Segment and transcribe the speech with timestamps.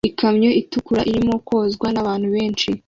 [0.09, 2.67] Ikamyo itukura irimo kozwa n'abantu benshi